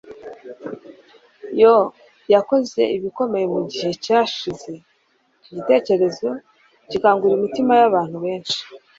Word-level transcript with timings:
yo 1.61 1.73
yakoze 2.33 2.81
ibikomeye 2.97 3.45
mu 3.53 3.61
gihe 3.71 3.89
cyashize? 4.03 4.71
Icyo 5.37 5.51
gitekerezo 5.57 6.27
gikangura 6.89 7.33
imitima 7.35 7.71
y'abantu 7.79 8.17
benshi, 8.25 8.59